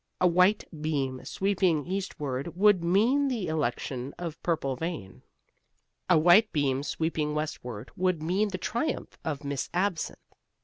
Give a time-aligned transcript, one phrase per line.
[0.19, 5.21] A white beam sweeping eastward would mean the election of Purplevein.
[6.09, 10.17] A white beam sweeping westward would mean the triumph of Miss Absinthe.